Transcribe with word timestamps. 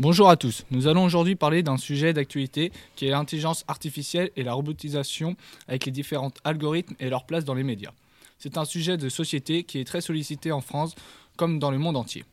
Bonjour 0.00 0.28
à 0.28 0.36
tous. 0.36 0.64
Nous 0.72 0.88
allons 0.88 1.04
aujourd'hui 1.04 1.36
parler 1.36 1.62
d'un 1.62 1.76
sujet 1.76 2.12
d'actualité 2.12 2.72
qui 2.96 3.06
est 3.06 3.10
l'intelligence 3.10 3.64
artificielle 3.68 4.32
et 4.34 4.42
la 4.42 4.52
robotisation 4.52 5.36
avec 5.68 5.86
les 5.86 5.92
différents 5.92 6.32
algorithmes 6.42 6.96
et 6.98 7.08
leur 7.08 7.26
place 7.26 7.44
dans 7.44 7.54
les 7.54 7.62
médias. 7.62 7.92
C'est 8.36 8.58
un 8.58 8.64
sujet 8.64 8.96
de 8.96 9.08
société 9.08 9.62
qui 9.62 9.78
est 9.78 9.84
très 9.84 10.00
sollicité 10.00 10.50
en 10.50 10.60
France 10.60 10.96
comme 11.36 11.60
dans 11.60 11.70
le 11.70 11.78
monde 11.78 11.96
entier. 11.96 12.24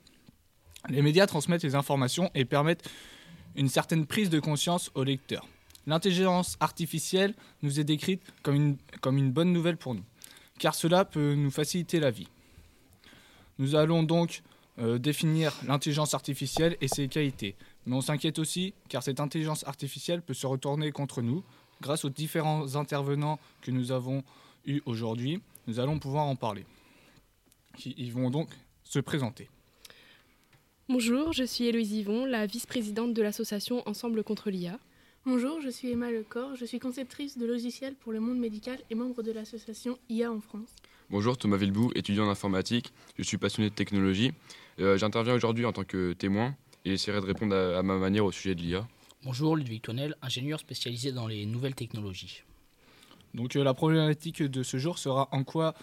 Les 0.89 1.03
médias 1.03 1.27
transmettent 1.27 1.61
les 1.61 1.75
informations 1.75 2.31
et 2.33 2.45
permettent 2.45 2.89
une 3.55 3.69
certaine 3.69 4.07
prise 4.07 4.31
de 4.31 4.39
conscience 4.39 4.89
aux 4.95 5.03
lecteurs. 5.03 5.47
L'intelligence 5.85 6.57
artificielle 6.61 7.35
nous 7.61 7.79
est 7.79 7.83
décrite 7.83 8.23
comme 8.41 8.55
une, 8.55 8.77
comme 9.01 9.19
une 9.19 9.31
bonne 9.31 9.53
nouvelle 9.53 9.77
pour 9.77 9.93
nous, 9.93 10.03
car 10.57 10.73
cela 10.73 11.05
peut 11.05 11.35
nous 11.35 11.51
faciliter 11.51 11.99
la 11.99 12.09
vie. 12.09 12.27
Nous 13.59 13.75
allons 13.75 14.01
donc 14.01 14.41
euh, 14.79 14.97
définir 14.97 15.53
l'intelligence 15.67 16.13
artificielle 16.13 16.77
et 16.81 16.87
ses 16.87 17.07
qualités. 17.07 17.55
Mais 17.85 17.95
on 17.95 18.01
s'inquiète 18.01 18.39
aussi 18.39 18.73
car 18.89 19.03
cette 19.03 19.19
intelligence 19.19 19.65
artificielle 19.67 20.21
peut 20.21 20.33
se 20.33 20.47
retourner 20.47 20.91
contre 20.91 21.21
nous. 21.21 21.43
Grâce 21.81 22.05
aux 22.05 22.09
différents 22.09 22.75
intervenants 22.75 23.39
que 23.61 23.71
nous 23.71 23.91
avons 23.91 24.23
eus 24.65 24.81
aujourd'hui, 24.85 25.41
nous 25.67 25.79
allons 25.79 25.99
pouvoir 25.99 26.25
en 26.25 26.35
parler. 26.35 26.65
Ils 27.85 28.11
vont 28.11 28.29
donc 28.29 28.49
se 28.83 28.99
présenter. 28.99 29.49
Bonjour, 30.89 31.31
je 31.31 31.43
suis 31.43 31.65
Héloïse 31.65 31.93
Yvon, 31.93 32.25
la 32.25 32.45
vice-présidente 32.45 33.13
de 33.13 33.21
l'association 33.21 33.81
Ensemble 33.87 34.23
contre 34.23 34.49
l'IA. 34.49 34.77
Bonjour, 35.25 35.61
je 35.61 35.69
suis 35.69 35.91
Emma 35.91 36.11
Lecor, 36.11 36.55
je 36.55 36.65
suis 36.65 36.79
conceptrice 36.79 37.37
de 37.37 37.45
logiciels 37.45 37.95
pour 37.95 38.11
le 38.11 38.19
monde 38.19 38.39
médical 38.39 38.79
et 38.89 38.95
membre 38.95 39.21
de 39.23 39.31
l'association 39.31 39.97
IA 40.09 40.31
en 40.31 40.41
France. 40.41 40.75
Bonjour, 41.11 41.37
Thomas 41.37 41.57
Villebou, 41.57 41.91
étudiant 41.93 42.25
en 42.25 42.29
informatique. 42.29 42.93
Je 43.17 43.23
suis 43.23 43.37
passionné 43.37 43.69
de 43.69 43.75
technologie. 43.75 44.31
Euh, 44.79 44.97
j'interviens 44.97 45.33
aujourd'hui 45.33 45.65
en 45.65 45.73
tant 45.73 45.83
que 45.83 46.13
témoin 46.13 46.55
et 46.85 46.91
j'essaierai 46.91 47.19
de 47.19 47.25
répondre 47.25 47.53
à, 47.53 47.83
ma 47.83 47.97
manière 47.97 48.23
au 48.23 48.31
sujet 48.31 48.55
de 48.55 48.61
l'IA. 48.61 48.87
Bonjour, 49.25 49.57
Ludwig 49.57 49.81
Tonnel, 49.81 50.15
ingénieur 50.21 50.61
spécialisé 50.61 51.11
dans 51.11 51.27
les 51.27 51.45
nouvelles 51.45 51.75
technologies. 51.75 52.43
Donc 53.33 53.57
euh, 53.57 53.63
la 53.65 53.73
problématique 53.73 54.41
de 54.41 54.63
ce 54.63 54.77
jour 54.77 54.97
sera 54.97 55.27
en 55.33 55.43
quoi 55.43 55.73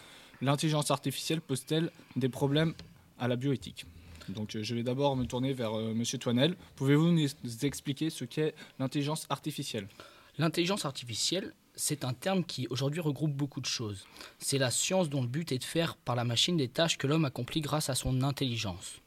l'intelligence 0.41 0.91
artificielle 0.91 1.43
pose-t-elle 1.43 1.91
des 2.17 2.31
problèmes 2.31 2.73
à 3.19 3.29
la 3.29 3.37
bioéthique? 3.37 3.85
Donc 4.31 4.57
euh, 4.57 4.63
je 4.63 4.75
vais 4.75 4.83
d'abord 4.83 5.15
me 5.15 5.27
tourner 5.27 5.53
vers 5.53 5.75
Monsieur 5.75 6.17
Toinel. 6.17 6.57
Pouvez-vous 6.75 7.09
nous 7.13 7.29
expliquer 7.67 8.09
ce 8.09 8.25
qu'est 8.25 8.55
l'intelligence 8.79 9.27
artificielle? 9.29 9.89
L'intelligence 10.39 10.87
artificielle, 10.87 11.53
c'est 11.79 12.05
un 12.05 12.13
terme 12.13 12.45
qui 12.45 12.67
aujourd'hui 12.71 13.01
regroupe 13.01 13.33
beaucoup 13.33 13.61
de 13.61 13.67
choses. 13.67 14.05
C'est 14.39 14.59
la 14.59 14.71
science 14.71 15.09
dont 15.09 15.23
le 15.23 15.29
but 15.29 15.53
est 15.53 15.59
de 15.59 15.65
faire 15.65 15.97
par 15.97 16.17
la 16.17 16.25
machine 16.25 16.57
des 16.57 16.69
tâches 16.69 16.99
que 16.99 17.07
l'homme 17.07 17.25
accomplit 17.25 17.61
grâce 17.61 17.89
à 17.89 17.95
son 17.95 18.23
intelligence. 18.23 19.01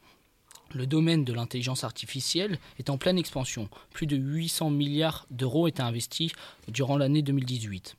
Le 0.74 0.86
domaine 0.86 1.22
de 1.22 1.34
l'intelligence 1.34 1.84
artificielle 1.84 2.58
est 2.78 2.88
en 2.88 2.96
pleine 2.96 3.18
expansion. 3.18 3.68
Plus 3.92 4.06
de 4.06 4.16
800 4.16 4.70
milliards 4.70 5.26
d'euros 5.30 5.68
étaient 5.68 5.82
investis 5.82 6.32
durant 6.66 6.96
l'année 6.96 7.20
2018. 7.20 7.96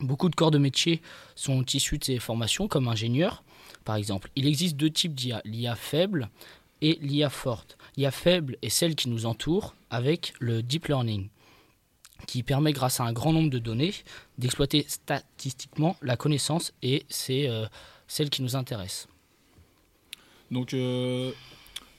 Beaucoup 0.00 0.30
de 0.30 0.34
corps 0.34 0.50
de 0.50 0.58
métier 0.58 1.02
sont 1.34 1.62
issus 1.66 1.98
de 1.98 2.04
ces 2.04 2.18
formations, 2.18 2.68
comme 2.68 2.88
ingénieur, 2.88 3.44
par 3.84 3.96
exemple. 3.96 4.30
Il 4.36 4.46
existe 4.46 4.76
deux 4.76 4.90
types 4.90 5.14
d'IA, 5.14 5.42
l'IA 5.44 5.76
faible 5.76 6.30
et 6.80 6.98
l'IA 7.02 7.28
forte. 7.28 7.76
L'IA 7.98 8.10
faible 8.10 8.56
est 8.62 8.70
celle 8.70 8.94
qui 8.94 9.10
nous 9.10 9.26
entoure 9.26 9.74
avec 9.90 10.32
le 10.40 10.62
deep 10.62 10.88
learning 10.88 11.28
qui 12.26 12.42
permet 12.42 12.72
grâce 12.72 13.00
à 13.00 13.04
un 13.04 13.12
grand 13.12 13.32
nombre 13.32 13.50
de 13.50 13.58
données 13.58 13.94
d'exploiter 14.38 14.84
statistiquement 14.88 15.96
la 16.02 16.16
connaissance 16.16 16.72
et 16.82 17.04
c'est 17.08 17.48
euh, 17.48 17.66
celle 18.06 18.30
qui 18.30 18.42
nous 18.42 18.56
intéresse. 18.56 19.08
Donc, 20.50 20.74
euh, 20.74 21.32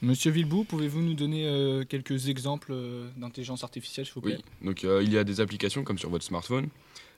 Monsieur 0.01 0.31
Villebou, 0.31 0.63
pouvez-vous 0.63 1.01
nous 1.01 1.13
donner 1.13 1.47
euh, 1.47 1.83
quelques 1.85 2.27
exemples 2.27 2.75
d'intelligence 3.17 3.63
artificielle, 3.63 4.05
s'il 4.05 4.15
vous 4.15 4.21
plaît? 4.21 4.37
Oui, 4.37 4.67
donc 4.67 4.83
il 4.83 5.11
y 5.11 5.17
a 5.17 5.23
des 5.23 5.39
applications 5.39 5.83
comme 5.83 5.97
sur 5.97 6.09
votre 6.09 6.25
smartphone. 6.25 6.69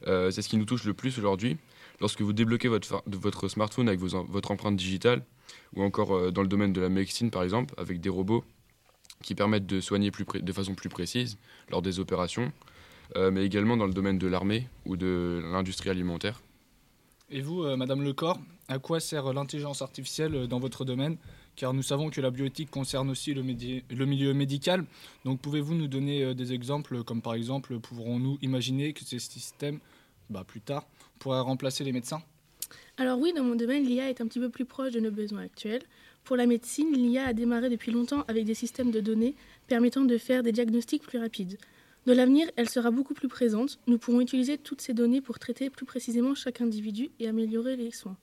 c'est 0.06 0.42
ce 0.42 0.50
qui 0.50 0.58
nous 0.58 0.66
touche 0.66 0.86
le 0.86 0.94
plus 0.94 1.18
aujourd'hui. 1.18 1.58
Lorsque 2.02 2.22
vous 2.22 2.34
débloquez 2.34 2.68
votre, 2.68 3.04
votre 3.08 3.48
smartphone 3.48 3.88
avec 3.88 4.00
votre 4.00 4.52
empreinte 4.52 4.76
digitale, 4.76 5.24
ou 5.76 5.84
encore 5.84 6.32
dans 6.32 6.42
le 6.42 6.48
domaine 6.48 6.74
de 6.74 6.82
la 6.82 6.90
médecine 6.90 7.32
par 7.32 7.44
exemple, 7.44 7.74
avec 7.78 8.00
des 8.02 8.10
robots 8.10 8.44
qui 9.24 9.36
permettent 9.36 9.66
de 9.66 9.82
soigner 9.82 10.12
plus 10.12 10.26
de 10.42 10.52
façon 10.52 10.76
plus 10.76 10.90
précise 10.90 11.38
lors 11.70 11.82
des 11.82 12.00
opérations, 12.00 12.44
euh, 12.46 12.75
mais 13.16 13.46
également 13.46 13.78
dans 13.78 13.88
le 13.88 13.94
domaine 13.94 14.18
de 14.18 14.28
l'armée 14.28 14.68
ou 14.86 14.98
de 14.98 15.42
l'industrie 15.52 15.90
alimentaire. 15.90 16.42
Et 17.32 17.42
vous, 17.42 17.64
euh, 17.64 17.76
Madame 17.76 18.04
Lecor, 18.04 18.40
à 18.68 18.78
quoi 18.78 19.00
sert 19.00 19.34
l'intelligence 19.34 19.82
artificielle 19.82 20.36
euh, 20.36 20.48
dans 20.48 20.60
votre 20.60 20.86
domaine? 20.86 21.18
Car 21.56 21.74
nous 21.74 21.82
savons 21.82 22.10
que 22.10 22.22
la 22.22 22.30
bioéthique 22.30 22.70
concerne 22.70 23.10
aussi 23.10 23.34
le, 23.34 23.42
le 23.42 24.06
milieu 24.06 24.34
médical. 24.34 24.86
Donc 25.24 25.40
pouvez-vous 25.40 25.74
nous 25.74 25.88
donner 25.88 26.36
des 26.36 26.52
exemples, 26.52 27.04
comme 27.04 27.22
par 27.22 27.34
exemple, 27.34 27.80
pourrons-nous 27.80 28.38
imaginer 28.42 28.92
que 28.92 29.06
ces 29.06 29.20
systèmes, 29.20 29.80
bah, 30.30 30.44
plus 30.46 30.60
tard, 30.60 30.86
pourraient 31.18 31.40
remplacer 31.40 31.86
les 31.86 31.94
médecins? 31.94 32.22
Alors 32.98 33.20
oui, 33.20 33.32
dans 33.34 33.44
mon 33.44 33.56
domaine, 33.56 33.86
l'IA 33.86 34.10
est 34.10 34.20
un 34.20 34.28
petit 34.28 34.40
peu 34.40 34.50
plus 34.50 34.66
proche 34.66 34.92
de 34.92 35.00
nos 35.00 35.12
besoins 35.12 35.44
actuels. 35.44 35.84
Pour 36.26 36.36
la 36.36 36.46
médecine, 36.46 36.92
l'IA 36.92 37.28
a 37.28 37.34
démarré 37.34 37.70
depuis 37.70 37.92
longtemps 37.92 38.26
avec 38.28 38.44
des 38.44 38.54
systèmes 38.54 38.92
de 38.92 39.00
données 39.00 39.36
permettant 39.68 40.04
de 40.04 40.18
faire 40.18 40.44
des 40.44 40.52
diagnostics 40.52 41.04
plus 41.04 41.20
rapides. 41.20 41.58
Dans 42.06 42.14
l'avenir, 42.14 42.48
elle 42.56 42.70
sera 42.70 42.92
beaucoup 42.92 43.16
plus 43.16 43.28
présente. 43.28 43.80
Nous 43.88 43.98
pourrons 43.98 44.22
utiliser 44.22 44.60
toutes 44.60 44.82
ces 44.82 44.94
données 44.94 45.22
pour 45.22 45.40
traiter 45.40 45.72
plus 45.72 45.86
précisément 45.86 46.36
chaque 46.36 46.62
individu 46.62 47.10
et 47.20 47.28
améliorer 47.28 47.76
les 47.76 47.92
soins. 47.92 48.16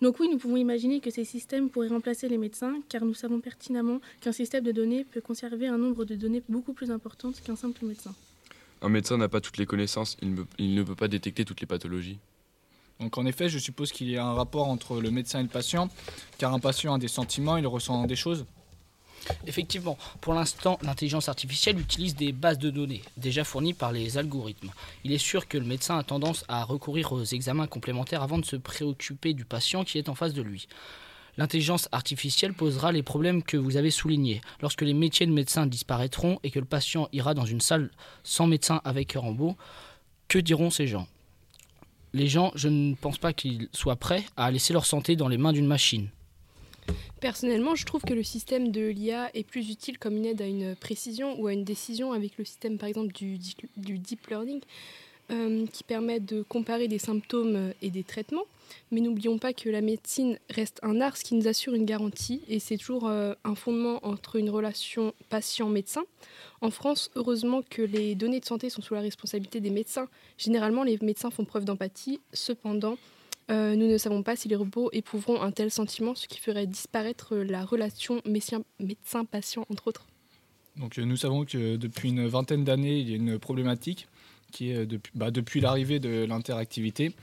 Donc 0.00 0.20
oui, 0.20 0.28
nous 0.30 0.38
pouvons 0.38 0.56
imaginer 0.56 1.00
que 1.00 1.10
ces 1.10 1.24
systèmes 1.24 1.68
pourraient 1.70 1.88
remplacer 1.88 2.28
les 2.28 2.38
médecins, 2.38 2.80
car 2.88 3.04
nous 3.04 3.14
savons 3.14 3.40
pertinemment 3.40 4.00
qu'un 4.20 4.30
système 4.30 4.62
de 4.62 4.70
données 4.70 5.04
peut 5.04 5.20
conserver 5.20 5.66
un 5.66 5.78
nombre 5.78 6.04
de 6.04 6.14
données 6.14 6.42
beaucoup 6.48 6.72
plus 6.72 6.92
importante 6.92 7.40
qu'un 7.42 7.56
simple 7.56 7.84
médecin. 7.84 8.14
Un 8.80 8.88
médecin 8.88 9.16
n'a 9.16 9.28
pas 9.28 9.40
toutes 9.40 9.58
les 9.58 9.66
connaissances, 9.66 10.16
il, 10.22 10.74
ne 10.74 10.82
peut 10.84 10.94
pas 10.94 11.08
détecter 11.08 11.44
toutes 11.44 11.60
les 11.60 11.66
pathologies. 11.66 12.18
Donc 13.00 13.18
en 13.18 13.26
effet, 13.26 13.48
je 13.48 13.58
suppose 13.58 13.90
qu'il 13.90 14.08
y 14.08 14.16
a 14.16 14.24
un 14.24 14.34
rapport 14.34 14.68
entre 14.68 15.00
le 15.00 15.10
médecin 15.10 15.40
et 15.40 15.42
le 15.42 15.48
patient, 15.48 15.88
car 16.38 16.54
un 16.54 16.60
patient 16.60 16.94
a 16.94 16.98
des 16.98 17.08
sentiments, 17.08 17.56
il 17.56 17.66
ressent 17.66 18.06
des 18.06 18.16
choses. 18.16 18.46
Effectivement, 19.46 19.98
pour 20.20 20.34
l'instant, 20.34 20.78
l'intelligence 20.82 21.28
artificielle 21.28 21.78
utilise 21.78 22.14
des 22.14 22.32
bases 22.32 22.58
de 22.58 22.70
données 22.70 23.02
déjà 23.16 23.44
fournies 23.44 23.74
par 23.74 23.92
les 23.92 24.18
algorithmes. 24.18 24.70
Il 25.04 25.12
est 25.12 25.18
sûr 25.18 25.48
que 25.48 25.58
le 25.58 25.64
médecin 25.64 25.98
a 25.98 26.02
tendance 26.02 26.44
à 26.48 26.64
recourir 26.64 27.12
aux 27.12 27.24
examens 27.24 27.66
complémentaires 27.66 28.22
avant 28.22 28.38
de 28.38 28.44
se 28.44 28.56
préoccuper 28.56 29.34
du 29.34 29.44
patient 29.44 29.84
qui 29.84 29.98
est 29.98 30.08
en 30.08 30.14
face 30.14 30.34
de 30.34 30.42
lui. 30.42 30.68
L'intelligence 31.36 31.88
artificielle 31.92 32.52
posera 32.52 32.90
les 32.90 33.04
problèmes 33.04 33.44
que 33.44 33.56
vous 33.56 33.76
avez 33.76 33.92
soulignés. 33.92 34.40
Lorsque 34.60 34.82
les 34.82 34.92
métiers 34.92 35.24
de 35.24 35.32
médecin 35.32 35.66
disparaîtront 35.66 36.40
et 36.42 36.50
que 36.50 36.58
le 36.58 36.64
patient 36.64 37.08
ira 37.12 37.32
dans 37.32 37.44
une 37.44 37.60
salle 37.60 37.90
sans 38.24 38.48
médecin 38.48 38.80
avec 38.84 39.12
robot, 39.12 39.56
que 40.26 40.40
diront 40.40 40.70
ces 40.70 40.88
gens? 40.88 41.06
Les 42.12 42.26
gens, 42.26 42.50
je 42.56 42.68
ne 42.68 42.94
pense 42.94 43.18
pas 43.18 43.32
qu'ils 43.32 43.68
soient 43.72 43.96
prêts 43.96 44.24
à 44.36 44.50
laisser 44.50 44.72
leur 44.72 44.84
santé 44.84 45.14
dans 45.14 45.28
les 45.28 45.38
mains 45.38 45.52
d'une 45.52 45.66
machine. 45.66 46.08
Personnellement, 47.20 47.74
je 47.74 47.84
trouve 47.84 48.02
que 48.02 48.14
le 48.14 48.22
système 48.22 48.70
de 48.70 48.86
l'IA 48.86 49.30
est 49.34 49.42
plus 49.42 49.70
utile 49.70 49.98
comme 49.98 50.16
une 50.16 50.26
aide 50.26 50.40
à 50.40 50.46
une 50.46 50.76
précision 50.76 51.40
ou 51.40 51.48
à 51.48 51.52
une 51.52 51.64
décision 51.64 52.12
avec 52.12 52.38
le 52.38 52.44
système, 52.44 52.78
par 52.78 52.88
exemple, 52.88 53.12
du, 53.12 53.38
deep 53.76 54.26
learning, 54.28 54.60
euh, 55.32 55.66
qui 55.66 55.82
permet 55.82 56.20
de 56.20 56.42
comparer 56.42 56.86
des 56.86 56.98
symptômes 56.98 57.72
et 57.82 57.90
des 57.90 58.04
traitements. 58.04 58.44
Mais 58.92 59.00
n'oublions 59.00 59.38
pas 59.38 59.52
que 59.52 59.68
la 59.68 59.80
médecine 59.80 60.38
reste 60.48 60.78
un 60.82 61.00
art, 61.00 61.16
ce 61.16 61.24
qui 61.24 61.34
nous 61.34 61.48
assure 61.48 61.74
une 61.74 61.86
garantie, 61.86 62.42
et 62.48 62.60
c'est 62.60 62.76
toujours 62.76 63.08
euh, 63.08 63.34
un 63.42 63.56
fondement 63.56 63.98
entre 64.06 64.36
une 64.36 64.50
relation 64.50 65.12
patient-médecin. 65.28 66.04
En 66.60 66.70
France, 66.70 67.10
heureusement 67.16 67.62
que 67.68 67.82
les 67.82 68.14
données 68.14 68.40
de 68.40 68.44
santé 68.44 68.70
sont 68.70 68.82
sous 68.82 68.94
la 68.94 69.00
responsabilité 69.00 69.60
des 69.60 69.70
médecins. 69.70 70.08
Généralement, 70.36 70.84
les 70.84 70.98
médecins 71.02 71.30
font 71.30 71.44
preuve 71.44 71.64
d'empathie. 71.64 72.20
Cependant, 72.32 72.96
euh, 73.50 73.76
nous 73.76 73.86
ne 73.86 73.96
savons 73.98 74.22
pas 74.22 74.36
si 74.36 74.48
les 74.48 74.56
robots 74.56 74.90
éprouveront 74.92 75.40
un 75.40 75.52
tel 75.52 75.70
sentiment, 75.70 76.14
ce 76.14 76.28
qui 76.28 76.38
ferait 76.38 76.66
disparaître 76.66 77.36
la 77.36 77.64
relation 77.64 78.20
médecin-patient, 78.26 79.66
entre 79.70 79.88
autres. 79.88 80.06
Donc, 80.76 80.98
euh, 80.98 81.04
nous 81.04 81.16
savons 81.16 81.44
que 81.44 81.76
depuis 81.76 82.10
une 82.10 82.26
vingtaine 82.26 82.64
d'années, 82.64 82.98
il 82.98 83.08
y 83.08 83.12
a 83.12 83.16
une 83.16 83.38
problématique 83.38 84.06
qui 84.52 84.70
est 84.70 84.86
depuis, 84.86 85.12
bah, 85.14 85.30
depuis 85.30 85.60
l'arrivée 85.60 85.98
de 85.98 86.24
l'interactivité. 86.24 87.14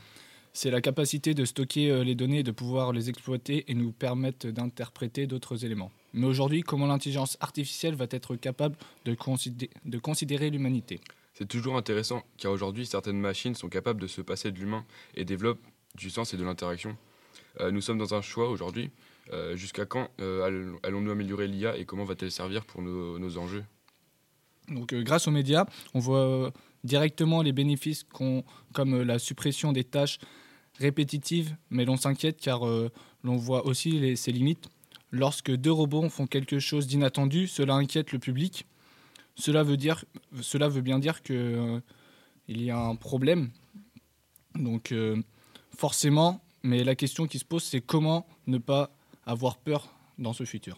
C'est 0.53 0.71
la 0.71 0.81
capacité 0.81 1.33
de 1.33 1.45
stocker 1.45 1.91
euh, 1.91 2.03
les 2.03 2.15
données, 2.15 2.41
de 2.41 2.51
pouvoir 2.51 2.91
les 2.91 3.09
exploiter 3.09 3.65
et 3.67 3.73
nous 3.73 3.91
permettre 3.91 4.47
d'interpréter 4.47 5.27
d'autres 5.27 5.65
éléments. 5.65 5.91
Mais 6.13 6.27
aujourd'hui, 6.27 6.61
comment 6.61 6.87
l'intelligence 6.87 7.37
artificielle 7.41 7.95
va 7.95 8.05
être 8.09 8.35
capable 8.35 8.77
de, 9.03 9.15
de 9.85 9.97
considérer 9.99 10.49
l'humanité? 10.49 11.01
C'est 11.33 11.47
toujours 11.47 11.75
intéressant, 11.75 12.23
car 12.37 12.53
aujourd'hui, 12.53 12.85
certaines 12.85 13.19
machines 13.19 13.55
sont 13.55 13.67
capables 13.67 13.99
de 13.99 14.07
se 14.07 14.21
passer 14.21 14.51
de 14.53 14.57
l'humain 14.57 14.85
et 15.15 15.25
développent 15.25 15.59
du 15.95 16.09
sens 16.09 16.33
et 16.33 16.37
de 16.37 16.43
l'interaction. 16.43 16.97
Euh, 17.59 17.71
nous 17.71 17.81
sommes 17.81 17.97
dans 17.97 18.13
un 18.13 18.21
choix 18.21 18.49
aujourd'hui. 18.49 18.91
Euh, 19.33 19.55
jusqu'à 19.55 19.85
quand 19.85 20.09
euh, 20.21 20.75
allons-nous 20.83 21.09
améliorer 21.09 21.47
l'IA 21.47 21.77
et 21.77 21.85
comment 21.85 22.03
va-t-elle 22.03 22.31
servir 22.31 22.63
pour 22.65 22.81
nos, 22.83 23.37
enjeux? 23.37 23.63
Donc, 24.67 24.93
grâce 24.93 25.27
aux 25.27 25.31
médias, 25.31 25.65
on 25.93 25.99
voit 25.99 26.51
directement 26.83 27.41
les 27.41 27.51
bénéfices 27.51 28.03
comme 28.73 29.01
la 29.01 29.19
suppression 29.19 29.71
des 29.71 29.83
tâches 29.83 30.19
répétitives, 30.77 31.55
mais 31.69 31.85
l'on 31.85 31.97
s'inquiète 31.97 32.39
car 32.39 32.61
l'on 33.23 33.35
voit 33.37 33.65
aussi 33.65 34.15
ses 34.17 34.31
limites. 34.31 34.69
lorsque 35.11 35.51
deux 35.51 35.71
robots 35.71 36.09
font 36.09 36.27
quelque 36.27 36.59
chose 36.59 36.87
d'inattendu, 36.87 37.47
cela 37.47 37.75
inquiète 37.75 38.11
le 38.11 38.19
public. 38.19 38.65
Cela 39.35 39.63
veut, 39.63 39.77
dire, 39.77 40.05
cela 40.41 40.69
veut 40.69 40.81
bien 40.81 40.97
dire 40.97 41.21
qu'il 41.21 41.35
euh, 41.35 41.79
y 42.47 42.69
a 42.71 42.79
un 42.79 42.95
problème. 42.95 43.49
Donc 44.55 44.93
forcément, 45.77 46.41
mais 46.63 46.83
la 46.83 46.95
question 46.95 47.27
qui 47.27 47.39
se 47.39 47.45
pose, 47.45 47.63
c'est 47.63 47.81
comment 47.81 48.25
ne 48.47 48.57
pas 48.57 48.91
avoir 49.25 49.57
peur 49.57 49.89
dans 50.17 50.33
ce 50.33 50.43
futur. 50.43 50.77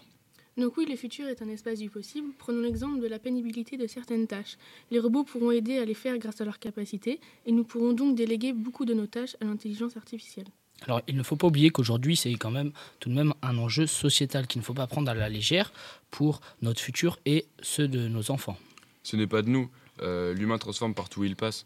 Donc 0.57 0.75
oui, 0.77 0.87
le 0.89 0.95
futur 0.95 1.27
est 1.27 1.43
un 1.43 1.49
espace 1.49 1.77
du 1.77 1.89
possible. 1.89 2.29
Prenons 2.39 2.61
l'exemple 2.61 2.99
de 2.99 3.07
la 3.07 3.19
pénibilité 3.19 3.77
de 3.77 3.85
certaines 3.85 4.25
tâches. 4.25 4.57
Les 4.89 4.99
robots 4.99 5.23
pourront 5.23 5.51
aider 5.51 5.77
à 5.77 5.85
les 5.85 5.93
faire 5.93 6.17
grâce 6.17 6.41
à 6.41 6.45
leur 6.45 6.57
capacité, 6.57 7.19
et 7.45 7.51
nous 7.51 7.63
pourrons 7.63 7.93
donc 7.93 8.15
déléguer 8.15 8.53
beaucoup 8.53 8.83
de 8.83 8.95
nos 8.95 9.05
tâches 9.05 9.37
à 9.39 9.45
l'intelligence 9.45 9.97
artificielle. 9.97 10.47
Alors, 10.85 11.01
il 11.07 11.15
ne 11.15 11.23
faut 11.23 11.35
pas 11.35 11.47
oublier 11.47 11.69
qu'aujourd'hui, 11.69 12.15
c'est 12.15 12.33
quand 12.33 12.51
même 12.51 12.71
tout 12.99 13.09
de 13.09 13.15
même 13.15 13.33
un 13.41 13.57
enjeu 13.57 13.87
sociétal 13.87 14.47
qu'il 14.47 14.61
ne 14.61 14.65
faut 14.65 14.73
pas 14.73 14.87
prendre 14.87 15.09
à 15.09 15.13
la 15.13 15.29
légère 15.29 15.71
pour 16.11 16.41
notre 16.61 16.81
futur 16.81 17.19
et 17.25 17.45
ceux 17.61 17.87
de 17.87 18.07
nos 18.07 18.31
enfants. 18.31 18.57
Ce 19.03 19.15
n'est 19.15 19.27
pas 19.27 19.41
de 19.41 19.49
nous. 19.49 19.69
Euh, 20.01 20.33
L'humain 20.33 20.57
transforme 20.57 20.93
partout 20.93 21.21
où 21.21 21.23
il 21.23 21.35
passe. 21.35 21.65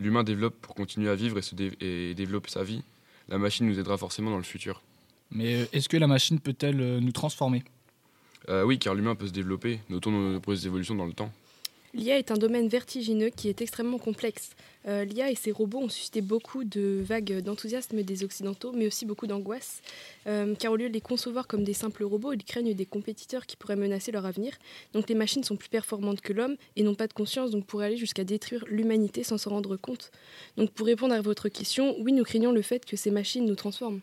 L'humain 0.00 0.24
développe 0.24 0.56
pour 0.60 0.74
continuer 0.74 1.08
à 1.08 1.14
vivre 1.14 1.38
et, 1.38 1.42
se 1.42 1.54
dé- 1.54 1.72
et 1.80 2.14
développer 2.14 2.50
sa 2.50 2.64
vie. 2.64 2.82
La 3.28 3.38
machine 3.38 3.66
nous 3.66 3.78
aidera 3.78 3.96
forcément 3.96 4.30
dans 4.30 4.36
le 4.36 4.42
futur. 4.42 4.82
Mais 5.30 5.54
euh, 5.62 5.66
est-ce 5.72 5.88
que 5.88 5.96
la 5.96 6.06
machine 6.06 6.40
peut-elle 6.40 6.80
euh, 6.80 7.00
nous 7.00 7.12
transformer? 7.12 7.62
Euh, 8.48 8.64
oui, 8.64 8.78
car 8.78 8.94
l'humain 8.94 9.14
peut 9.14 9.26
se 9.26 9.32
développer. 9.32 9.80
Notons 9.88 10.10
nos 10.10 10.32
nombreuses 10.32 10.66
évolutions 10.66 10.94
dans 10.94 11.06
le 11.06 11.12
temps. 11.14 11.32
L'IA 11.94 12.18
est 12.18 12.32
un 12.32 12.36
domaine 12.36 12.66
vertigineux 12.66 13.30
qui 13.30 13.48
est 13.48 13.62
extrêmement 13.62 13.98
complexe. 13.98 14.50
Euh, 14.88 15.04
L'IA 15.04 15.30
et 15.30 15.36
ses 15.36 15.52
robots 15.52 15.78
ont 15.78 15.88
suscité 15.88 16.22
beaucoup 16.22 16.64
de 16.64 17.00
vagues 17.00 17.40
d'enthousiasme 17.40 18.02
des 18.02 18.24
Occidentaux, 18.24 18.72
mais 18.74 18.88
aussi 18.88 19.06
beaucoup 19.06 19.28
d'angoisse, 19.28 19.80
euh, 20.26 20.56
car 20.56 20.72
au 20.72 20.76
lieu 20.76 20.88
de 20.88 20.92
les 20.92 21.00
concevoir 21.00 21.46
comme 21.46 21.62
des 21.62 21.72
simples 21.72 22.02
robots, 22.02 22.32
ils 22.32 22.42
craignent 22.42 22.74
des 22.74 22.84
compétiteurs 22.84 23.46
qui 23.46 23.56
pourraient 23.56 23.76
menacer 23.76 24.10
leur 24.10 24.26
avenir. 24.26 24.54
Donc 24.92 25.08
les 25.08 25.14
machines 25.14 25.44
sont 25.44 25.54
plus 25.54 25.68
performantes 25.68 26.20
que 26.20 26.32
l'homme 26.32 26.56
et 26.74 26.82
n'ont 26.82 26.96
pas 26.96 27.06
de 27.06 27.12
conscience, 27.12 27.52
donc 27.52 27.64
pourraient 27.64 27.86
aller 27.86 27.96
jusqu'à 27.96 28.24
détruire 28.24 28.64
l'humanité 28.66 29.22
sans 29.22 29.38
s'en 29.38 29.50
rendre 29.50 29.76
compte. 29.76 30.10
Donc 30.56 30.72
pour 30.72 30.86
répondre 30.86 31.14
à 31.14 31.20
votre 31.20 31.48
question, 31.48 31.94
oui, 32.00 32.12
nous 32.12 32.24
craignons 32.24 32.50
le 32.50 32.62
fait 32.62 32.84
que 32.84 32.96
ces 32.96 33.12
machines 33.12 33.44
nous 33.44 33.54
transforment. 33.54 34.00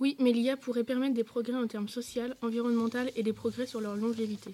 Oui, 0.00 0.16
mais 0.18 0.32
l'IA 0.32 0.56
pourrait 0.56 0.84
permettre 0.84 1.14
des 1.14 1.24
progrès 1.24 1.54
en 1.54 1.66
termes 1.66 1.88
social, 1.88 2.34
environnemental 2.40 3.10
et 3.16 3.22
des 3.22 3.34
progrès 3.34 3.66
sur 3.66 3.82
leur 3.82 3.96
longévité. 3.96 4.50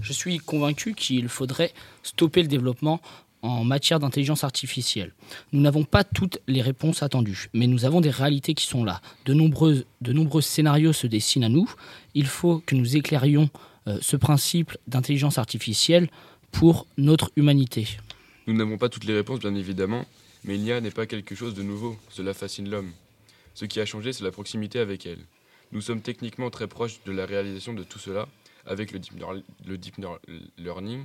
Je 0.00 0.12
suis 0.12 0.38
convaincu 0.38 0.94
qu'il 0.94 1.28
faudrait 1.28 1.72
stopper 2.04 2.42
le 2.42 2.48
développement 2.48 3.00
en 3.42 3.64
matière 3.64 3.98
d'intelligence 3.98 4.44
artificielle. 4.44 5.12
Nous 5.52 5.60
n'avons 5.60 5.82
pas 5.84 6.04
toutes 6.04 6.38
les 6.46 6.62
réponses 6.62 7.02
attendues, 7.02 7.48
mais 7.54 7.66
nous 7.66 7.84
avons 7.84 8.00
des 8.00 8.10
réalités 8.10 8.54
qui 8.54 8.66
sont 8.66 8.84
là. 8.84 9.00
De 9.24 9.34
nombreux, 9.34 9.84
de 10.00 10.12
nombreux 10.12 10.42
scénarios 10.42 10.92
se 10.92 11.08
dessinent 11.08 11.44
à 11.44 11.48
nous. 11.48 11.68
Il 12.14 12.26
faut 12.26 12.62
que 12.64 12.76
nous 12.76 12.96
éclairions 12.96 13.50
euh, 13.88 13.98
ce 14.00 14.16
principe 14.16 14.76
d'intelligence 14.86 15.38
artificielle 15.38 16.08
pour 16.52 16.86
notre 16.96 17.32
humanité. 17.36 17.88
Nous 18.46 18.54
n'avons 18.54 18.78
pas 18.78 18.88
toutes 18.88 19.04
les 19.04 19.14
réponses, 19.14 19.40
bien 19.40 19.54
évidemment, 19.56 20.04
mais 20.44 20.56
l'IA 20.56 20.80
n'est 20.80 20.92
pas 20.92 21.06
quelque 21.06 21.34
chose 21.34 21.54
de 21.54 21.62
nouveau. 21.62 21.96
Cela 22.10 22.32
fascine 22.32 22.70
l'homme. 22.70 22.92
Ce 23.56 23.64
qui 23.64 23.80
a 23.80 23.86
changé, 23.86 24.12
c'est 24.12 24.22
la 24.22 24.30
proximité 24.30 24.78
avec 24.80 25.06
elle. 25.06 25.24
Nous 25.72 25.80
sommes 25.80 26.02
techniquement 26.02 26.50
très 26.50 26.66
proches 26.68 27.02
de 27.06 27.10
la 27.12 27.24
réalisation 27.24 27.72
de 27.72 27.82
tout 27.84 27.98
cela 27.98 28.28
avec 28.66 28.92
le 28.92 28.98
deep, 28.98 29.18
lear- 29.18 29.42
le 29.66 29.78
deep 29.78 29.96
lear- 29.96 30.18
learning. 30.58 31.04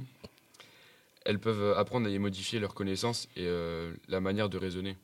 Elles 1.26 1.40
peuvent 1.40 1.78
apprendre 1.78 2.08
à 2.08 2.10
y 2.10 2.20
modifier 2.20 2.60
leurs 2.60 2.74
connaissances 2.74 3.30
et 3.38 3.46
euh, 3.46 3.94
la 4.10 4.20
manière 4.20 4.50
de 4.50 4.58
raisonner. 4.58 4.98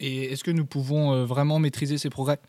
Et 0.00 0.24
est-ce 0.32 0.42
que 0.42 0.50
nous 0.50 0.66
pouvons 0.66 1.12
euh, 1.12 1.24
vraiment 1.24 1.60
maîtriser 1.60 1.98
ces 1.98 2.10
progrès? 2.10 2.40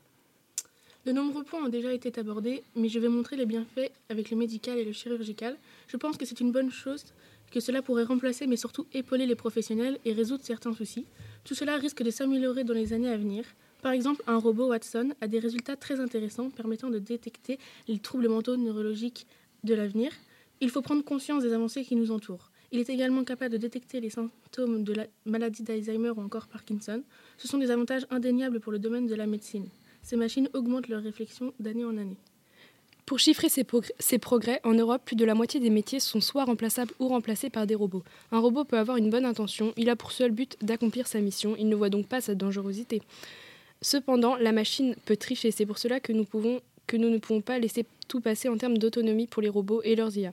De 1.08 1.14
nombreux 1.14 1.46
points 1.46 1.64
ont 1.64 1.70
déjà 1.70 1.94
été 1.94 2.20
abordés, 2.20 2.64
mais 2.76 2.90
je 2.90 3.00
vais 3.00 3.08
montrer 3.08 3.38
les 3.38 3.46
bienfaits 3.46 3.92
avec 4.10 4.30
le 4.30 4.36
médical 4.36 4.78
et 4.78 4.84
le 4.84 4.92
chirurgical. 4.92 5.56
Je 5.88 5.96
pense 5.96 6.18
que 6.18 6.26
c'est 6.26 6.42
une 6.42 6.52
bonne 6.52 6.70
chose, 6.70 7.06
que 7.50 7.62
cela 7.62 7.82
pourrait 7.82 8.04
remplacer, 8.04 8.46
mais 8.46 8.58
surtout 8.58 8.86
épauler 8.94 9.26
les 9.26 9.36
professionnels 9.36 10.00
et 10.04 10.12
résoudre 10.12 10.44
certains 10.44 10.74
soucis. 10.74 11.06
Tout 11.46 11.56
cela 11.56 11.78
risque 11.78 12.04
de 12.04 12.12
s'améliorer 12.12 12.66
dans 12.66 12.74
les 12.74 12.92
années 12.92 13.10
à 13.10 13.16
venir. 13.16 13.46
Par 13.82 13.94
exemple, 13.94 14.22
un 14.28 14.36
robot 14.36 14.68
Watson 14.68 15.14
a 15.22 15.30
des 15.30 15.40
résultats 15.40 15.78
très 15.78 16.02
intéressants 16.02 16.50
permettant 16.50 16.90
de 16.90 17.00
détecter 17.00 17.58
les 17.88 18.00
troubles 18.00 18.28
mentaux 18.28 18.58
neurologiques 18.58 19.28
de 19.64 19.76
l'avenir. 19.76 20.12
Il 20.60 20.70
faut 20.70 20.82
prendre 20.82 21.06
conscience 21.06 21.42
des 21.42 21.54
avancées 21.54 21.86
qui 21.86 21.96
nous 21.96 22.12
entourent. 22.12 22.52
Il 22.74 22.82
est 22.82 22.90
également 22.90 23.24
capable 23.24 23.54
de 23.54 23.58
détecter 23.60 24.02
les 24.02 24.10
symptômes 24.10 24.84
de 24.84 24.92
la 24.92 25.06
maladie 25.26 25.64
d'Alzheimer 25.64 26.10
ou 26.10 26.20
encore 26.20 26.48
Parkinson. 26.48 27.02
Ce 27.38 27.48
sont 27.48 27.60
des 27.60 27.72
avantages 27.72 28.06
indéniables 28.10 28.60
pour 28.60 28.74
le 28.74 28.80
domaine 28.80 29.08
de 29.08 29.16
la 29.16 29.26
médecine. 29.26 29.70
Ces 30.08 30.16
machines 30.16 30.48
augmentent 30.54 30.88
leur 30.88 31.04
réflexion 31.04 31.54
d'année 31.60 31.84
en 31.84 31.98
année. 31.98 32.16
Pour 33.06 33.20
chiffrer 33.20 33.50
ces, 33.50 33.64
progr- 33.64 33.92
ces 34.00 34.18
progrès, 34.20 34.62
en 34.64 34.74
Europe, 34.74 35.02
plus 35.04 35.18
de 35.18 35.26
la 35.26 35.36
moitié 35.36 35.60
des 35.60 35.70
métiers 35.70 36.00
sont 36.00 36.22
soit 36.22 36.46
remplaçables 36.46 36.94
ou 37.00 37.10
remplacés 37.10 37.50
par 37.50 37.68
des 37.68 37.76
robots. 37.76 38.06
Un 38.32 38.40
robot 38.40 38.64
peut 38.64 38.78
avoir 38.78 38.96
une 38.96 39.10
bonne 39.10 39.26
intention, 39.26 39.74
il 39.76 39.90
a 39.90 39.98
pour 39.98 40.14
seul 40.14 40.32
but 40.32 40.56
d'accomplir 40.62 41.08
sa 41.08 41.20
mission, 41.20 41.58
il 41.60 41.68
ne 41.68 41.76
voit 41.76 41.90
donc 41.90 42.08
pas 42.08 42.22
sa 42.22 42.36
dangerosité. 42.36 43.02
Cependant, 43.82 44.38
la 44.38 44.54
machine 44.54 44.96
peut 45.04 45.18
tricher, 45.18 45.52
c'est 45.52 45.66
pour 45.66 45.78
cela 45.78 46.00
que 46.00 46.14
nous, 46.14 46.24
pouvons, 46.24 46.62
que 46.88 46.96
nous 46.96 47.10
ne 47.10 47.18
pouvons 47.18 47.42
pas 47.42 47.60
laisser 47.60 47.86
tout 48.08 48.22
passer 48.22 48.48
en 48.48 48.56
termes 48.56 48.78
d'autonomie 48.78 49.28
pour 49.28 49.42
les 49.42 49.50
robots 49.50 49.82
et 49.84 49.98
leurs 49.98 50.16
IA. 50.16 50.32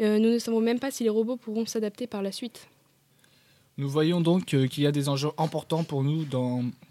Euh, 0.00 0.18
nous 0.18 0.30
ne 0.30 0.38
savons 0.38 0.60
même 0.60 0.80
pas 0.80 0.90
si 0.90 1.04
les 1.04 1.10
robots 1.10 1.36
pourront 1.36 1.66
s'adapter 1.66 2.06
par 2.06 2.22
la 2.22 2.32
suite. 2.32 2.68
Nous 3.76 3.88
voyons 3.88 4.20
donc 4.20 4.54
euh, 4.54 4.68
qu'il 4.68 4.84
y 4.84 4.86
a 4.86 4.92
des 4.92 5.08
enjeux 5.08 5.30
importants 5.36 5.82
pour 5.82 6.04
nous, 6.04 6.24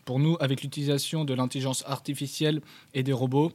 nous 0.10 0.38
avec 0.42 0.64
l'utilisation 0.64 1.24
de 1.24 1.34
l'intelligence 1.34 1.84
artificielle 1.88 2.62
et 2.94 3.04
des 3.04 3.14
robots. 3.14 3.54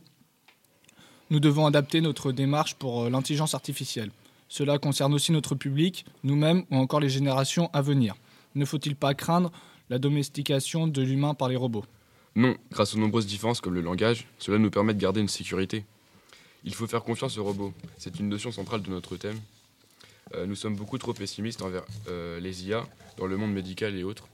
Nous 1.30 1.40
devons 1.40 1.66
adapter 1.66 2.00
notre 2.00 2.32
démarche 2.32 2.74
pour 2.74 3.02
euh, 3.02 3.10
l'intelligence 3.10 3.54
artificielle. 3.54 4.10
Cela 4.48 4.78
concerne 4.78 5.12
aussi 5.12 5.30
notre 5.30 5.54
public, 5.54 6.06
nous-mêmes 6.24 6.64
ou 6.70 6.76
encore 6.76 7.00
les 7.00 7.10
générations 7.10 7.68
à 7.74 7.82
venir. 7.82 8.14
Ne 8.54 8.64
faut-il 8.64 8.96
pas 8.96 9.12
craindre 9.12 9.52
la 9.90 9.98
domestication 9.98 10.86
de 10.86 11.02
l'humain 11.02 11.34
par 11.34 11.50
les 11.50 11.56
robots? 11.56 11.84
Non, 12.34 12.56
grâce 12.70 12.94
aux 12.94 12.98
nombreuses 12.98 13.26
différences 13.26 13.60
comme 13.60 13.74
le 13.74 13.82
langage, 13.82 14.26
cela 14.38 14.56
nous 14.56 14.70
permet 14.70 14.94
de 14.94 15.00
garder 15.00 15.20
une 15.20 15.28
sécurité. 15.28 15.84
Il 16.64 16.74
faut 16.74 16.86
faire 16.86 17.02
confiance 17.02 17.36
aux 17.36 17.44
robots. 17.44 17.74
C'est 17.98 18.18
une 18.18 18.30
notion 18.30 18.52
centrale 18.52 18.80
de 18.80 18.88
notre 18.88 19.16
thème. 19.16 19.38
Euh, 20.34 20.46
nous 20.46 20.54
sommes 20.54 20.76
beaucoup 20.76 20.98
trop 20.98 21.12
pessimistes 21.12 21.62
envers 21.62 21.82
euh, 22.08 22.38
les 22.40 22.66
IA 22.66 22.84
dans 23.16 23.26
le 23.26 23.36
monde 23.36 23.52
médical 23.52 23.96
et 23.96 24.04
autres. 24.04 24.28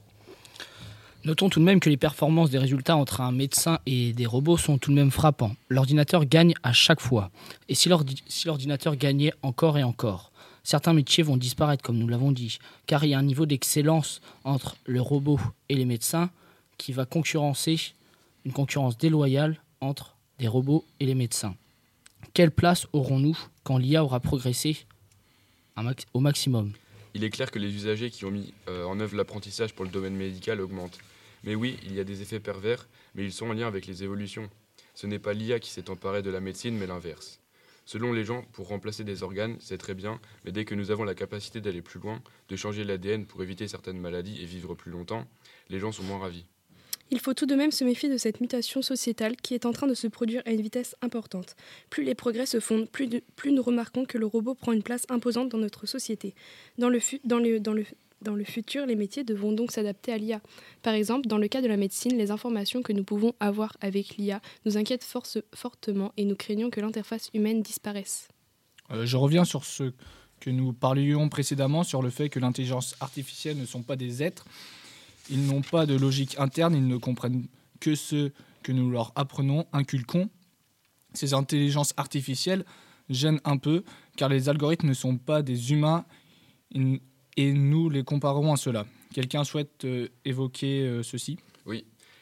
Notons 1.25 1.49
tout 1.49 1.59
de 1.61 1.65
même 1.65 1.81
que 1.81 1.89
les 1.89 1.97
performances 1.97 2.51
des 2.51 2.59
résultats 2.59 2.97
entre 2.97 3.23
un 3.23 3.33
médecin 3.33 3.79
et 3.87 4.13
des 4.13 4.27
robots 4.27 4.59
sont 4.59 4.77
tout 4.77 4.91
de 4.91 4.97
même 4.97 5.11
frappants. 5.11 5.57
L'ordinateur 5.71 6.27
gagne 6.27 6.53
à 6.63 6.73
chaque 6.75 7.01
fois. 7.01 7.31
Et 7.69 7.75
si 7.75 7.89
l'ordi- 7.89 8.23
si 8.29 8.47
l'ordinateur 8.47 8.97
gagnait 8.97 9.33
encore 9.43 9.79
et 9.79 9.83
encore 9.83 10.31
Certains 10.67 10.95
métiers 10.95 11.23
vont 11.23 11.37
disparaître, 11.37 11.83
comme 11.83 11.99
nous 11.99 12.09
l'avons 12.09 12.33
dit, 12.33 12.57
car 12.87 13.05
il 13.05 13.11
y 13.11 13.15
a 13.15 13.19
un 13.19 13.23
niveau 13.23 13.45
d'excellence 13.45 14.23
entre 14.45 14.77
le 14.87 14.99
robot 15.03 15.39
et 15.69 15.75
les 15.75 15.85
médecins 15.85 16.31
qui 16.79 16.93
va 16.95 17.05
concurrencer 17.05 17.79
une 18.47 18.53
concurrence 18.53 18.97
déloyale 18.97 19.59
entre 19.83 20.17
des 20.39 20.49
robots 20.49 20.87
et 21.01 21.07
les 21.07 21.15
médecins. 21.15 21.55
Quelle 22.33 22.51
place 22.51 22.87
aurons-nous 22.95 23.37
quand 23.63 23.77
l'IA 23.77 24.03
aura 24.05 24.21
progressé 24.21 24.87
au 26.13 26.21
maximum 26.21 26.73
Il 27.15 27.25
est 27.25 27.31
clair 27.31 27.51
que 27.51 27.59
les 27.59 27.75
usagers 27.75 28.11
qui 28.11 28.25
ont 28.25 28.31
mis 28.31 28.55
euh, 28.69 28.85
en 28.85 29.01
œuvre 29.01 29.17
l'apprentissage 29.17 29.75
pour 29.75 29.85
le 29.85 29.91
domaine 29.91 30.17
médical 30.17 30.61
augmentent. 30.61 30.99
Mais 31.43 31.55
oui, 31.55 31.79
il 31.85 31.95
y 31.95 32.01
a 32.01 32.05
des 32.05 32.23
effets 32.23 32.41
pervers, 32.41 32.89
mais 33.15 33.25
ils 33.25 33.33
sont 33.33 33.47
en 33.47 33.53
lien 33.53 33.67
avec 33.67 33.87
les 33.87 34.03
évolutions. 34.03 34.49
Ce 34.95 35.07
n'est 35.07 35.19
pas 35.19 35.35
l'IA 35.35 35.59
qui 35.59 35.71
s'est 35.71 35.91
emparée 35.91 36.23
de 36.23 36.31
la 36.31 36.41
médecine, 36.41 36.77
mais 36.77 36.87
l'inverse. 36.87 37.41
Selon 37.87 38.13
les 38.13 38.25
gens, 38.25 38.43
pour 38.53 38.69
remplacer 38.69 39.05
des 39.05 39.23
organes, 39.23 39.57
c'est 39.61 39.77
très 39.77 39.95
bien, 39.95 40.21
mais 40.45 40.53
dès 40.53 40.65
que 40.65 40.75
nous 40.75 40.91
avons 40.91 41.05
la 41.05 41.15
capacité 41.15 41.61
d'aller 41.61 41.83
plus 41.83 42.01
loin, 42.01 42.23
de 42.49 42.57
changer 42.57 42.83
l'ADN 42.83 43.27
pour 43.27 43.43
éviter 43.43 43.69
certaines 43.69 43.99
maladies 43.99 44.41
et 44.43 44.47
vivre 44.47 44.75
plus 44.75 44.91
longtemps, 44.91 45.27
les 45.69 45.79
gens 45.79 45.93
sont 45.93 46.05
moins 46.05 46.19
ravis. 46.19 46.47
Il 47.11 47.21
faut 47.21 47.35
tout 47.35 47.47
de 47.47 47.55
même 47.55 47.71
se 47.71 47.85
méfier 47.85 48.09
de 48.09 48.17
cette 48.17 48.41
mutation 48.41 48.83
sociétale 48.83 49.37
qui 49.37 49.55
est 49.55 49.67
en 49.67 49.73
train 49.73 49.87
de 49.87 49.95
se 49.95 50.07
produire 50.07 50.43
à 50.47 50.51
une 50.51 50.63
vitesse 50.63 50.97
importante. 51.03 51.55
Plus 51.91 52.03
les 52.03 52.15
progrès 52.15 52.47
se 52.47 52.61
font, 52.61 52.87
plus, 52.87 53.09
nous 53.47 53.63
remarquons 53.63 54.05
que 54.05 54.19
le 54.19 54.27
robot 54.27 54.55
prend 54.55 54.73
une 54.73 54.83
place 54.83 55.05
imposante 55.11 55.51
dans 55.51 55.59
notre 55.59 55.87
société. 55.87 56.35
Dans 56.79 56.89
le, 56.89 56.99
futur, 58.45 58.87
les 58.87 58.97
métiers 58.97 59.23
devront 59.23 59.53
donc 59.53 59.71
s'adapter 59.71 60.13
à 60.13 60.19
l'IA. 60.19 60.41
Par 60.83 60.95
exemple, 60.95 61.29
dans 61.29 61.39
le 61.39 61.47
cas 61.47 61.61
de 61.61 61.69
la 61.69 61.77
médecine, 61.77 62.17
les 62.17 62.31
informations 62.31 62.83
que 62.83 62.93
nous 62.93 63.05
pouvons 63.05 63.35
avoir 63.39 63.77
avec 63.81 64.17
l'IA 64.17 64.41
nous 64.65 64.79
inquiètent 64.79 65.07
fortement 65.55 66.13
et 66.17 66.25
nous 66.25 66.37
craignons 66.37 66.71
que 66.71 66.81
l'interface 66.81 67.29
humaine 67.35 67.63
disparaisse. 67.63 68.29
Euh, 68.91 69.05
Je 69.05 69.17
reviens 69.17 69.45
sur 69.45 69.65
ce 69.65 69.93
que 70.41 70.51
nous 70.51 70.73
parlions 70.73 71.29
précédemment, 71.29 71.85
sur 71.85 72.03
le 72.03 72.11
fait 72.11 72.29
que 72.29 72.39
l'intelligence 72.39 72.97
artificielle 73.01 73.59
ne 73.59 73.67
sont 73.67 73.83
pas 73.83 73.97
des 73.97 74.23
êtres. 74.23 74.47
Ils 75.31 75.47
n'ont 75.47 75.63
pas 75.63 75.87
de 75.87 75.97
logique 75.97 76.39
interne, 76.39 76.75
ils 76.75 76.87
ne 76.87 76.97
comprennent 76.97 77.47
que 77.81 77.95
ce 77.95 78.31
que 78.63 78.73
nous 78.73 78.91
leur 78.91 79.13
apprenons, 79.15 79.67
inculquons. 79.73 80.29
Ces 81.13 81.35
intelligences 81.35 81.95
artificielles 81.97 82.65
gênent 83.09 83.41
un 83.45 83.57
peu, 83.57 83.85
car 84.17 84.29
les 84.29 84.49
algorithmes 84.49 84.89
ne 84.89 84.95
sont 84.95 85.17
pas 85.17 85.43
des 85.43 85.73
humains 85.73 86.05
et 87.37 87.53
nous 87.53 87.91
les 87.91 88.05
comparons 88.05 88.53
à 88.53 88.57
cela. 88.57 88.87
Quelqu'un 89.13 89.45
souhaite 89.45 89.85
euh, 89.85 90.09
évoquer 90.25 90.83
euh, 90.83 91.03
ceci? 91.03 91.39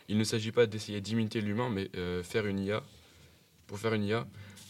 Il 0.09 0.18
ne 0.18 0.25
s'agit 0.25 0.52
pas 0.52 0.66
d'essayer 0.66 1.00
d'imiter 1.00 1.40
l'humain, 1.40 1.71
mais 1.71 1.88
euh, 1.97 2.23
faire 2.23 2.47
une 2.47 2.59
IA 2.59 2.82
pour 3.66 3.78
faire 3.78 3.94
une 3.94 4.04
IA, 4.04 4.26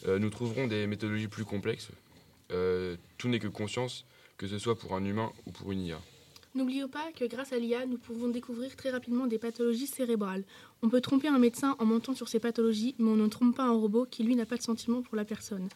nous 0.07 0.29
trouverons 0.29 0.67
des 0.67 0.87
méthodologies 0.87 1.27
plus 1.27 1.43
complexes. 1.43 1.89
Tout 3.17 3.27
n'est 3.27 3.39
que 3.39 3.49
conscience, 3.49 4.05
que 4.37 4.47
ce 4.47 4.57
soit 4.57 4.77
pour 4.77 4.95
un 4.95 5.03
humain 5.03 5.33
ou 5.45 5.51
pour 5.51 5.73
une 5.73 5.81
IA. 5.81 5.99
N'oublions 6.55 6.87
pas 6.87 7.11
que 7.15 7.25
grâce 7.25 7.51
à 7.51 7.57
l'IA, 7.57 7.87
nous 7.87 7.97
pouvons 7.97 8.27
découvrir 8.27 8.75
très 8.75 8.91
rapidement 8.91 9.25
des 9.25 9.39
pathologies 9.39 9.87
cérébrales. 9.87 10.43
On 10.83 10.89
peut 10.89 11.01
tromper 11.01 11.27
un 11.27 11.39
médecin 11.39 11.75
en 11.79 11.85
montant 11.85 12.13
sur 12.13 12.27
ces 12.27 12.39
pathologies, 12.39 12.93
mais 12.99 13.09
on 13.09 13.15
ne 13.15 13.27
trompe 13.27 13.55
pas 13.55 13.63
un 13.63 13.71
robot 13.71 14.05
qui, 14.05 14.21
lui, 14.21 14.35
n'a 14.35 14.45
pas 14.45 14.57
de 14.57 14.61
sentiment 14.61 15.01
pour 15.01 15.15
la 15.15 15.25
personne. 15.25 15.67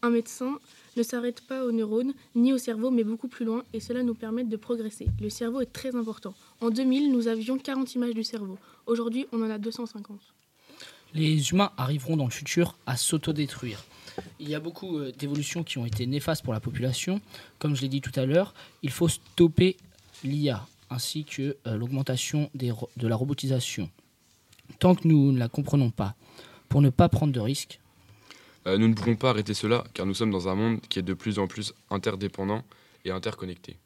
Un 0.00 0.08
médecin 0.08 0.58
ne 0.96 1.02
s'arrête 1.02 1.42
pas 1.42 1.66
aux 1.66 1.72
neurones 1.72 2.14
ni 2.34 2.54
au 2.54 2.58
cerveau, 2.58 2.90
mais 2.90 3.04
beaucoup 3.04 3.28
plus 3.28 3.44
loin, 3.44 3.64
et 3.74 3.80
cela 3.80 4.02
nous 4.02 4.14
permet 4.14 4.44
de 4.44 4.56
progresser. 4.56 5.08
Le 5.20 5.28
cerveau 5.28 5.60
est 5.60 5.72
très 5.72 5.94
important. 5.94 6.32
En 6.62 6.70
2000, 6.70 7.12
nous 7.12 7.28
avions 7.28 7.58
40 7.58 7.94
images 7.94 8.14
du 8.14 8.24
cerveau. 8.24 8.58
Aujourd'hui, 8.86 9.26
on 9.30 9.42
en 9.42 9.50
a 9.50 9.58
250. 9.58 10.18
Les 11.12 11.50
humains 11.50 11.70
arriveront 11.76 12.16
dans 12.16 12.24
le 12.24 12.30
futur 12.30 12.78
à 12.86 12.96
s'autodétruire. 12.96 13.84
Il 14.40 14.48
y 14.48 14.54
a 14.54 14.60
beaucoup 14.60 14.98
euh, 14.98 15.12
d'évolutions 15.12 15.62
qui 15.62 15.78
ont 15.78 15.86
été 15.86 16.06
néfastes 16.06 16.42
pour 16.42 16.52
la 16.52 16.60
population. 16.60 17.20
Comme 17.58 17.74
je 17.76 17.82
l'ai 17.82 17.88
dit 17.88 18.00
tout 18.00 18.12
à 18.18 18.26
l'heure, 18.26 18.54
il 18.82 18.90
faut 18.90 19.08
stopper 19.08 19.76
l'IA 20.24 20.66
ainsi 20.90 21.24
que 21.24 21.56
euh, 21.66 21.76
l'augmentation 21.76 22.50
de 22.54 23.08
la 23.08 23.16
robotisation. 23.16 23.88
Tant 24.78 24.94
que 24.94 25.06
nous 25.08 25.32
ne 25.32 25.38
la 25.38 25.48
comprenons 25.48 25.90
pas, 25.90 26.14
pour 26.68 26.82
ne 26.82 26.90
pas 26.90 27.08
prendre 27.08 27.32
de 27.32 27.40
risques, 27.40 27.80
Euh, 28.66 28.78
nous 28.78 28.88
ne 28.88 28.94
pourrons 28.94 29.16
pas 29.16 29.30
arrêter 29.30 29.54
cela, 29.54 29.84
car 29.94 30.06
nous 30.06 30.14
sommes 30.14 30.30
dans 30.30 30.48
un 30.48 30.54
monde 30.54 30.80
qui 30.88 30.98
est 30.98 31.02
de 31.02 31.14
plus 31.14 31.38
en 31.38 31.46
plus 31.46 31.74
interdépendant 31.90 32.62
et 33.04 33.10
interconnecté. 33.10 33.76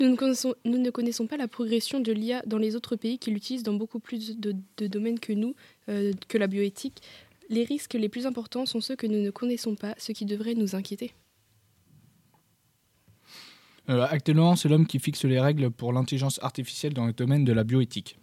Nous 0.00 0.08
ne, 0.08 0.16
connaissons, 0.16 0.54
nous 0.64 0.78
ne 0.78 0.90
connaissons 0.90 1.26
pas 1.26 1.36
la 1.36 1.48
progression 1.48 1.98
de 1.98 2.12
l'IA 2.12 2.42
dans 2.46 2.58
les 2.58 2.76
autres 2.76 2.94
pays 2.94 3.18
qui 3.18 3.32
l'utilisent 3.32 3.64
dans 3.64 3.74
beaucoup 3.74 3.98
plus 3.98 4.38
de, 4.38 4.54
de 4.76 4.86
domaines 4.86 5.18
que 5.18 5.32
nous, 5.32 5.54
euh, 5.88 6.12
que 6.28 6.38
la 6.38 6.46
bioéthique. 6.46 7.02
Les 7.48 7.64
risques 7.64 7.94
les 7.94 8.08
plus 8.08 8.26
importants 8.26 8.66
sont 8.66 8.80
ceux 8.80 8.96
que 8.96 9.06
nous 9.06 9.22
ne 9.22 9.30
connaissons 9.30 9.74
pas, 9.74 9.94
ce 9.98 10.12
qui 10.12 10.26
devrait 10.26 10.54
nous 10.54 10.74
inquiéter. 10.74 11.12
Euh, 13.88 14.06
actuellement, 14.08 14.54
c'est 14.54 14.68
l'homme 14.68 14.86
qui 14.86 14.98
fixe 14.98 15.24
les 15.24 15.40
règles 15.40 15.70
pour 15.70 15.92
l'intelligence 15.92 16.38
artificielle 16.42 16.92
dans 16.92 17.06
le 17.06 17.14
domaine 17.14 17.44
de 17.44 17.52
la 17.52 17.64
bioéthique. 17.64 18.18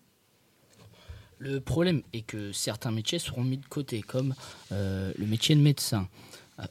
Le 1.38 1.60
problème 1.60 2.02
est 2.14 2.22
que 2.22 2.52
certains 2.52 2.92
métiers 2.92 3.20
seront 3.20 3.44
mis 3.44 3.58
de 3.58 3.66
côté, 3.66 4.02
comme 4.02 4.36
euh, 4.72 5.12
le 5.18 5.26
métier 5.26 5.56
de 5.56 5.62
médecin. 5.62 6.08
Euh, 6.60 6.66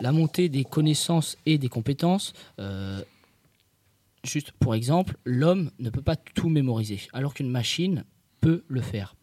la 0.00 0.12
montée 0.12 0.48
des 0.48 0.64
connaissances 0.64 1.36
et 1.46 1.58
des 1.58 1.68
compétences, 1.68 2.32
euh, 2.58 3.02
juste 4.24 4.52
pour 4.52 4.74
exemple, 4.74 5.16
l'homme 5.24 5.70
ne 5.78 5.90
peut 5.90 6.02
pas 6.02 6.16
tout 6.16 6.48
mémoriser, 6.48 7.00
alors 7.12 7.34
qu'une 7.34 7.50
machine 7.50 8.04
peut 8.40 8.64
le 8.66 8.80
faire. 8.80 9.14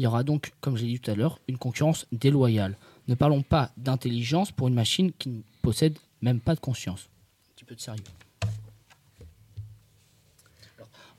Il 0.00 0.04
y 0.04 0.06
aura 0.06 0.24
donc, 0.24 0.54
comme 0.62 0.78
j'ai 0.78 0.86
dit 0.86 0.98
tout 0.98 1.10
à 1.10 1.14
l'heure, 1.14 1.38
une 1.46 1.58
concurrence 1.58 2.06
déloyale. 2.10 2.78
Ne 3.06 3.14
parlons 3.14 3.42
pas 3.42 3.70
d'intelligence 3.76 4.50
pour 4.50 4.66
une 4.66 4.72
machine 4.72 5.12
qui 5.18 5.28
ne 5.28 5.42
possède 5.60 5.98
même 6.22 6.40
pas 6.40 6.54
de 6.54 6.60
conscience. 6.60 7.10
Un 7.10 7.54
petit 7.54 7.64
peu 7.66 7.74
de 7.74 7.80
sérieux. 7.82 8.02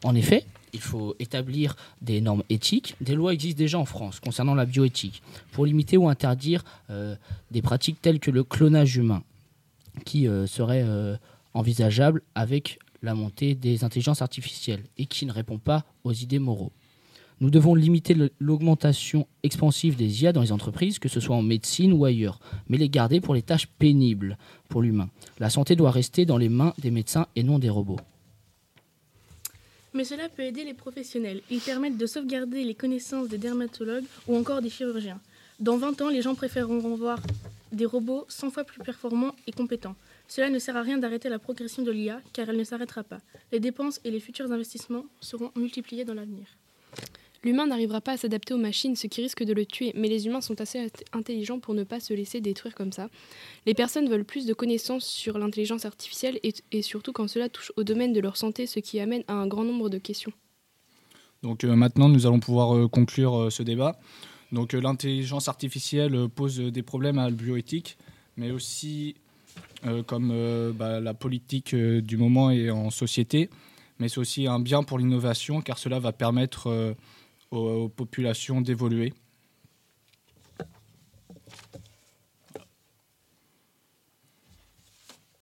En 0.03 0.15
effet, 0.15 0.47
il 0.73 0.79
faut 0.79 1.15
établir 1.19 1.75
des 2.01 2.21
normes 2.21 2.41
éthiques. 2.49 2.95
Des 3.01 3.13
lois 3.13 3.33
existent 3.33 3.59
déjà 3.59 3.77
en 3.77 3.85
France 3.85 4.19
concernant 4.19 4.55
la 4.55 4.65
bioéthique 4.65 5.21
pour 5.51 5.67
limiter 5.67 5.97
ou 5.97 6.09
interdire 6.09 6.63
euh, 6.89 7.15
des 7.51 7.61
pratiques 7.61 8.01
telles 8.01 8.19
que 8.19 8.31
le 8.31 8.43
clonage 8.43 8.97
humain, 8.97 9.21
qui 10.05 10.27
euh, 10.27 10.47
serait 10.47 10.83
euh, 10.83 11.17
envisageable 11.53 12.23
avec 12.33 12.79
la 13.03 13.13
montée 13.13 13.53
des 13.53 13.83
intelligences 13.83 14.23
artificielles 14.23 14.85
et 14.97 15.05
qui 15.05 15.27
ne 15.27 15.31
répond 15.31 15.59
pas 15.59 15.85
aux 16.03 16.13
idées 16.13 16.39
moraux. 16.39 16.71
Nous 17.41 17.49
devons 17.49 17.73
limiter 17.73 18.15
l'augmentation 18.39 19.27
expansive 19.41 19.95
des 19.95 20.21
IA 20.21 20.31
dans 20.31 20.43
les 20.43 20.51
entreprises, 20.51 20.99
que 20.99 21.09
ce 21.09 21.19
soit 21.19 21.35
en 21.35 21.41
médecine 21.41 21.91
ou 21.91 22.05
ailleurs, 22.05 22.39
mais 22.69 22.77
les 22.77 22.87
garder 22.87 23.19
pour 23.19 23.33
les 23.33 23.41
tâches 23.41 23.65
pénibles 23.65 24.37
pour 24.69 24.83
l'humain. 24.83 25.09
La 25.39 25.49
santé 25.49 25.75
doit 25.75 25.89
rester 25.89 26.27
dans 26.27 26.37
les 26.37 26.49
mains 26.49 26.75
des 26.77 26.91
médecins 26.91 27.25
et 27.35 27.41
non 27.41 27.57
des 27.57 27.71
robots. 27.71 27.99
Mais 29.95 30.03
cela 30.03 30.29
peut 30.29 30.43
aider 30.43 30.63
les 30.63 30.75
professionnels. 30.75 31.41
Ils 31.49 31.61
permettent 31.61 31.97
de 31.97 32.05
sauvegarder 32.05 32.63
les 32.63 32.75
connaissances 32.75 33.27
des 33.27 33.39
dermatologues 33.39 34.05
ou 34.27 34.37
encore 34.37 34.61
des 34.61 34.69
chirurgiens. 34.69 35.19
Dans 35.59 35.77
20 35.77 35.99
ans, 36.03 36.09
les 36.09 36.21
gens 36.21 36.35
préféreront 36.35 36.95
voir 36.95 37.19
des 37.71 37.85
robots 37.85 38.25
100 38.29 38.51
fois 38.51 38.63
plus 38.65 38.83
performants 38.83 39.35
et 39.47 39.51
compétents. 39.51 39.95
Cela 40.27 40.51
ne 40.51 40.59
sert 40.59 40.77
à 40.77 40.83
rien 40.83 40.99
d'arrêter 40.99 41.27
la 41.27 41.39
progression 41.39 41.81
de 41.81 41.91
l'IA 41.91 42.21
car 42.33 42.49
elle 42.49 42.57
ne 42.57 42.63
s'arrêtera 42.63 43.03
pas. 43.03 43.19
Les 43.51 43.59
dépenses 43.59 43.99
et 44.03 44.11
les 44.11 44.19
futurs 44.19 44.51
investissements 44.51 45.05
seront 45.21 45.51
multipliés 45.55 46.05
dans 46.05 46.13
l'avenir. 46.13 46.45
L'humain 47.43 47.65
n'arrivera 47.65 48.01
pas 48.01 48.11
à 48.11 48.17
s'adapter 48.17 48.53
aux 48.53 48.59
machines, 48.59 48.95
ce 48.95 49.07
qui 49.07 49.21
risque 49.21 49.43
de 49.43 49.53
le 49.53 49.65
tuer, 49.65 49.93
mais 49.95 50.07
les 50.07 50.27
humains 50.27 50.41
sont 50.41 50.61
assez 50.61 50.77
int- 50.77 51.03
intelligents 51.11 51.59
pour 51.59 51.73
ne 51.73 51.83
pas 51.83 51.99
se 51.99 52.13
laisser 52.13 52.39
détruire 52.39 52.75
comme 52.75 52.91
ça. 52.91 53.09
Les 53.65 53.73
personnes 53.73 54.07
veulent 54.07 54.25
plus 54.25 54.45
de 54.45 54.53
connaissances 54.53 55.05
sur 55.05 55.39
l'intelligence 55.39 55.85
artificielle 55.85 56.39
et, 56.43 56.81
surtout 56.83 57.13
quand 57.13 57.27
cela 57.27 57.49
touche 57.49 57.71
au 57.77 57.83
domaine 57.83 58.13
de 58.13 58.19
leur 58.19 58.37
santé, 58.37 58.67
ce 58.67 58.79
qui 58.79 58.99
amène 58.99 59.23
à 59.27 59.33
un 59.33 59.47
grand 59.47 59.63
nombre 59.63 59.89
de 59.89 59.97
questions. 59.97 60.31
Donc 61.41 61.63
euh, 61.63 61.75
maintenant, 61.75 62.09
nous 62.09 62.27
allons 62.27 62.39
pouvoir 62.39 62.75
euh, 62.75 62.87
conclure 62.87 63.35
euh, 63.35 63.49
ce 63.49 63.63
débat. 63.63 63.99
Donc 64.51 64.73
l'intelligence 64.73 65.47
artificielle 65.47 66.27
pose 66.29 66.59
des 66.59 66.83
problèmes 66.83 67.17
à 67.17 67.23
la 67.23 67.31
bioéthique, 67.31 67.97
mais 68.37 68.51
aussi 68.51 69.15
comme 70.05 70.73
bah, 70.75 70.99
la 70.99 71.13
politique 71.13 71.73
du 71.73 72.17
moment 72.17 72.51
et 72.51 72.69
en 72.69 72.91
société. 72.91 73.49
Mais 73.97 74.09
c'est 74.09 74.19
aussi 74.19 74.45
un 74.45 74.59
bien 74.59 74.83
pour 74.83 74.99
l'innovation, 74.99 75.61
car 75.61 75.77
cela 75.77 75.99
va 75.99 76.11
permettre 76.11 76.95
aux, 77.51 77.89
populations 77.89 78.61
d'évoluer. 78.61 79.13